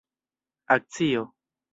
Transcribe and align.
akcio 0.75 1.21